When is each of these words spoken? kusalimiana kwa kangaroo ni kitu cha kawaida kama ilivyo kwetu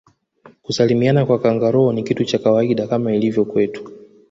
kusalimiana 0.63 1.25
kwa 1.25 1.39
kangaroo 1.39 1.93
ni 1.93 2.03
kitu 2.03 2.25
cha 2.25 2.37
kawaida 2.39 2.87
kama 2.87 3.15
ilivyo 3.15 3.45
kwetu 3.45 3.91